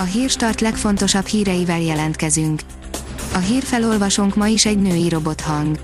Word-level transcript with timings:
A 0.00 0.02
hírstart 0.02 0.60
legfontosabb 0.60 1.26
híreivel 1.26 1.80
jelentkezünk. 1.80 2.60
A 3.34 3.38
hírfelolvasónk 3.38 4.36
ma 4.36 4.46
is 4.46 4.66
egy 4.66 4.78
női 4.78 5.08
robothang. 5.08 5.78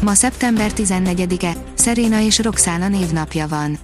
Ma 0.00 0.14
szeptember 0.14 0.70
14-e, 0.76 1.52
Szeréna 1.74 2.20
és 2.20 2.38
Roxana 2.38 2.88
névnapja 2.88 3.48
van. 3.48 3.78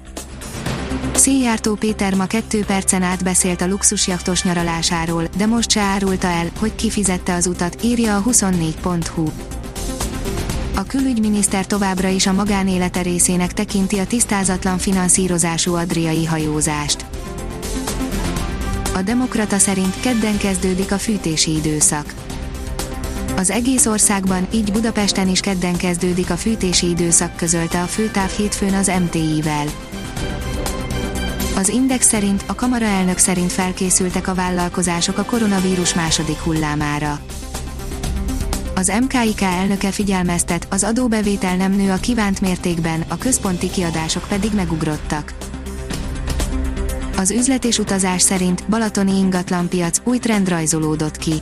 Széjártó 1.15 1.75
Péter 1.75 2.15
ma 2.15 2.27
kettő 2.27 2.65
percen 2.65 3.03
át 3.03 3.25
beszélt 3.25 3.61
a 3.61 3.67
luxusjaktos 3.67 4.43
nyaralásáról, 4.43 5.25
de 5.37 5.47
most 5.47 5.71
se 5.71 5.81
árulta 5.81 6.27
el, 6.27 6.51
hogy 6.59 6.75
kifizette 6.75 7.35
az 7.35 7.47
utat, 7.47 7.83
írja 7.83 8.17
a 8.17 8.23
24.hu. 8.23 9.29
A 10.77 10.83
külügyminiszter 10.83 11.67
továbbra 11.67 12.09
is 12.09 12.27
a 12.27 12.33
magánélete 12.33 13.03
részének 13.03 13.53
tekinti 13.53 13.99
a 13.99 14.07
tisztázatlan 14.07 14.79
finanszírozású 14.79 15.75
adriai 15.75 16.25
hajózást. 16.25 17.05
A 18.95 19.03
Demokrata 19.03 19.59
szerint 19.59 20.01
kedden 20.01 20.39
kezdődik 20.39 20.93
a 20.93 20.99
fűtési 20.99 21.57
időszak. 21.57 22.15
Az 23.37 23.51
egész 23.51 23.87
országban, 23.87 24.47
így 24.53 24.73
Budapesten 24.73 25.29
is 25.29 25.41
kedden 25.41 25.77
kezdődik 25.77 26.31
a 26.31 26.37
fűtési 26.37 26.89
időszak 26.89 27.37
közölte 27.37 27.83
a 27.83 27.87
főtáv 27.87 28.31
hétfőn 28.31 28.75
az 28.75 28.93
MTI-vel. 29.01 29.67
Az 31.57 31.69
Index 31.69 32.07
szerint 32.07 32.45
a 32.47 32.55
kamara 32.55 32.85
elnök 32.85 33.19
szerint 33.19 33.53
felkészültek 33.53 34.29
a 34.29 34.35
vállalkozások 34.35 35.19
a 35.19 35.25
koronavírus 35.25 35.95
második 35.95 36.39
hullámára. 36.39 37.21
Az 38.75 38.93
MKIK 39.01 39.41
elnöke 39.41 39.91
figyelmeztet, 39.91 40.67
az 40.71 40.85
adóbevétel 40.85 41.57
nem 41.57 41.73
nő 41.73 41.91
a 41.91 41.97
kívánt 41.97 42.41
mértékben, 42.41 43.05
a 43.09 43.19
központi 43.19 43.71
kiadások 43.71 44.29
pedig 44.29 44.51
megugrottak. 44.55 45.35
Az 47.17 47.31
üzlet 47.31 47.65
és 47.65 47.79
utazás 47.79 48.23
szerint 48.23 48.65
Balatoni 48.69 49.19
ingatlanpiac 49.19 50.01
új 50.05 50.19
trend 50.19 50.49
rajzolódott 50.49 51.17
ki. 51.17 51.33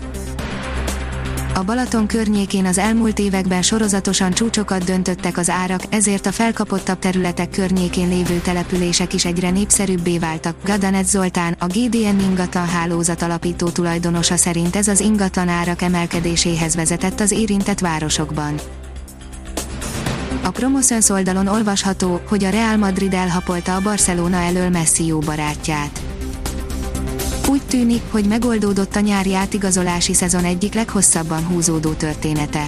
A 1.55 1.63
Balaton 1.63 2.07
környékén 2.07 2.67
az 2.67 2.79
elmúlt 2.79 3.19
években 3.19 3.63
sorozatosan 3.63 4.33
csúcsokat 4.33 4.85
döntöttek 4.85 5.39
az 5.39 5.51
árak, 5.51 5.83
ezért 5.89 6.27
a 6.27 6.33
felkapottabb 6.33 6.99
területek 6.99 7.51
környékén 7.51 8.09
lévő 8.09 8.39
települések 8.39 9.15
is 9.15 9.25
egyre 9.25 9.51
népszerűbbé 9.51 10.19
váltak. 10.19 10.57
Gadanec 10.65 11.11
Zoltán, 11.11 11.57
a 11.59 11.67
GDN 11.67 12.19
ingatlan 12.21 12.67
hálózat 12.67 13.23
alapító 13.23 13.69
tulajdonosa 13.69 14.37
szerint 14.37 14.77
ez 14.77 14.89
az 14.89 15.01
ingatlan 15.01 15.49
árak 15.49 15.83
emelkedéséhez 15.83 16.75
vezetett 16.75 17.21
az 17.21 17.31
érintett 17.31 17.79
városokban. 17.79 18.55
A 20.45 20.51
Promoszöns 20.51 21.09
oldalon 21.09 21.47
olvasható, 21.47 22.21
hogy 22.29 22.45
a 22.45 22.51
Real 22.51 22.77
Madrid 22.77 23.15
elhapolta 23.15 23.75
a 23.75 23.81
Barcelona 23.81 24.37
elől 24.37 24.69
Messi 24.69 25.07
jó 25.07 25.19
barátját. 25.19 26.01
Úgy 27.49 27.63
tűnik, 27.63 28.03
hogy 28.11 28.25
megoldódott 28.25 28.97
a 28.97 29.01
nyári 29.01 29.35
átigazolási 29.35 30.15
szezon 30.15 30.45
egyik 30.45 30.75
leghosszabban 30.75 31.47
húzódó 31.47 31.93
története. 31.93 32.67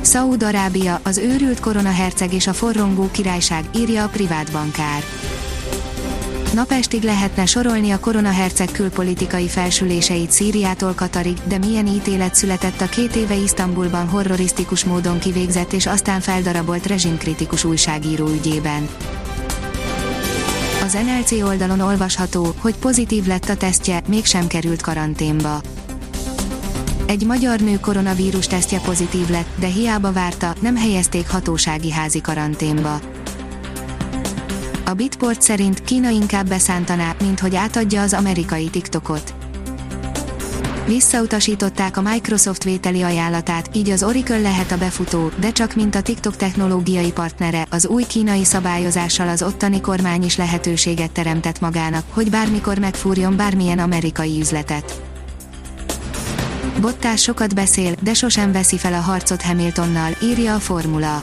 Szaúd-Arábia, 0.00 1.00
az 1.02 1.18
őrült 1.18 1.60
koronaherceg 1.60 2.32
és 2.32 2.46
a 2.46 2.52
forrongó 2.52 3.08
királyság, 3.10 3.64
írja 3.76 4.04
a 4.04 4.08
privát 4.08 4.52
bankár. 4.52 5.02
Napestig 6.54 7.02
lehetne 7.02 7.46
sorolni 7.46 7.90
a 7.90 8.00
koronaherceg 8.00 8.68
külpolitikai 8.72 9.48
felsüléseit 9.48 10.30
Szíriától 10.30 10.92
Katarig, 10.94 11.36
de 11.44 11.58
milyen 11.58 11.86
ítélet 11.86 12.34
született 12.34 12.80
a 12.80 12.88
két 12.88 13.16
éve 13.16 13.34
Isztambulban 13.34 14.08
horrorisztikus 14.08 14.84
módon 14.84 15.18
kivégzett 15.18 15.72
és 15.72 15.86
aztán 15.86 16.20
feldarabolt 16.20 16.86
rezsimkritikus 16.86 17.64
újságíró 17.64 18.26
ügyében. 18.26 18.88
Az 20.84 20.92
NLC 20.92 21.42
oldalon 21.42 21.80
olvasható, 21.80 22.54
hogy 22.58 22.76
pozitív 22.76 23.26
lett 23.26 23.48
a 23.48 23.56
tesztje, 23.56 24.02
mégsem 24.08 24.46
került 24.46 24.82
karanténba. 24.82 25.60
Egy 27.06 27.26
magyar 27.26 27.60
nő 27.60 27.80
koronavírus 27.80 28.46
tesztje 28.46 28.80
pozitív 28.80 29.28
lett, 29.28 29.48
de 29.58 29.66
hiába 29.66 30.12
várta, 30.12 30.54
nem 30.60 30.76
helyezték 30.76 31.28
hatósági 31.28 31.90
házi 31.92 32.20
karanténba. 32.20 33.00
A 34.84 34.92
Bitport 34.92 35.42
szerint 35.42 35.84
Kína 35.84 36.08
inkább 36.08 36.48
beszántaná, 36.48 37.14
mint 37.20 37.40
hogy 37.40 37.56
átadja 37.56 38.02
az 38.02 38.12
amerikai 38.12 38.68
TikTokot. 38.68 39.34
Visszautasították 40.86 41.96
a 41.96 42.00
Microsoft 42.02 42.64
vételi 42.64 43.02
ajánlatát, 43.02 43.70
így 43.76 43.90
az 43.90 44.02
Oracle 44.02 44.38
lehet 44.38 44.72
a 44.72 44.76
befutó, 44.76 45.30
de 45.36 45.52
csak 45.52 45.74
mint 45.74 45.94
a 45.94 46.02
TikTok 46.02 46.36
technológiai 46.36 47.12
partnere, 47.12 47.66
az 47.70 47.86
új 47.86 48.02
kínai 48.02 48.44
szabályozással 48.44 49.28
az 49.28 49.42
ottani 49.42 49.80
kormány 49.80 50.22
is 50.22 50.36
lehetőséget 50.36 51.10
teremtett 51.10 51.60
magának, 51.60 52.04
hogy 52.10 52.30
bármikor 52.30 52.78
megfúrjon 52.78 53.36
bármilyen 53.36 53.78
amerikai 53.78 54.40
üzletet. 54.40 55.02
Bottás 56.80 57.22
sokat 57.22 57.54
beszél, 57.54 57.94
de 58.02 58.14
sosem 58.14 58.52
veszi 58.52 58.78
fel 58.78 58.94
a 58.94 59.00
harcot 59.00 59.42
Hamiltonnal, 59.42 60.16
írja 60.22 60.54
a 60.54 60.58
formula 60.58 61.22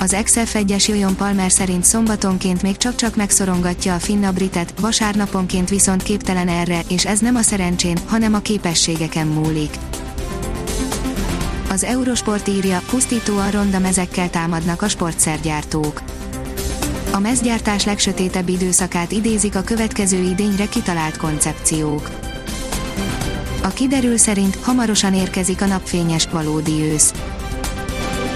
az 0.00 0.16
XF1-es 0.24 0.88
Jojon 0.88 1.16
Palmer 1.16 1.50
szerint 1.50 1.84
szombatonként 1.84 2.62
még 2.62 2.76
csak-csak 2.76 3.16
megszorongatja 3.16 3.94
a 3.94 3.98
finna 3.98 4.32
britet, 4.32 4.74
vasárnaponként 4.80 5.68
viszont 5.68 6.02
képtelen 6.02 6.48
erre, 6.48 6.80
és 6.88 7.06
ez 7.06 7.18
nem 7.18 7.36
a 7.36 7.42
szerencsén, 7.42 7.98
hanem 8.06 8.34
a 8.34 8.38
képességeken 8.38 9.26
múlik. 9.26 9.78
Az 11.70 11.84
Eurosport 11.84 12.48
írja, 12.48 12.82
pusztítóan 12.90 13.50
ronda 13.50 13.78
mezekkel 13.78 14.30
támadnak 14.30 14.82
a 14.82 14.88
sportszergyártók. 14.88 16.02
A 17.12 17.18
mezgyártás 17.18 17.84
legsötétebb 17.84 18.48
időszakát 18.48 19.12
idézik 19.12 19.56
a 19.56 19.62
következő 19.62 20.22
idényre 20.22 20.68
kitalált 20.68 21.16
koncepciók. 21.16 22.10
A 23.62 23.68
kiderül 23.68 24.16
szerint 24.16 24.58
hamarosan 24.62 25.14
érkezik 25.14 25.60
a 25.60 25.66
napfényes, 25.66 26.28
valódi 26.30 26.82
ősz. 26.82 27.12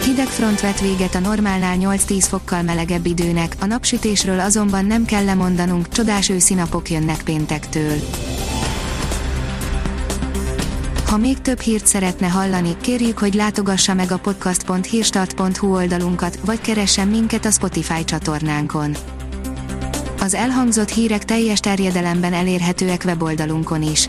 Hideg 0.09 0.27
front 0.27 0.61
vett 0.61 0.81
véget 0.81 1.15
a 1.15 1.19
normálnál 1.19 1.77
8-10 1.81 2.25
fokkal 2.29 2.63
melegebb 2.63 3.07
időnek, 3.07 3.57
a 3.61 3.67
napsütésről 3.67 4.41
azonban 4.41 4.85
nem 4.85 5.05
kell 5.05 5.25
lemondanunk, 5.25 5.89
csodás 5.89 6.29
őszi 6.29 6.55
napok 6.55 6.91
jönnek 6.91 7.23
péntektől. 7.23 7.95
Ha 11.07 11.17
még 11.17 11.41
több 11.41 11.61
hírt 11.61 11.87
szeretne 11.87 12.27
hallani, 12.27 12.77
kérjük, 12.81 13.19
hogy 13.19 13.35
látogassa 13.35 13.95
meg 13.95 14.13
a 14.13 14.19
podcast.hírstart.hu 14.19 15.75
oldalunkat, 15.75 16.39
vagy 16.45 16.61
keressen 16.61 17.09
minket 17.09 17.45
a 17.45 17.51
Spotify 17.51 18.05
csatornánkon. 18.05 18.97
Az 20.21 20.35
elhangzott 20.35 20.91
hírek 20.91 21.25
teljes 21.25 21.61
terjedelemben 21.61 22.33
elérhetőek 22.33 23.03
weboldalunkon 23.05 23.83
is. 23.83 24.09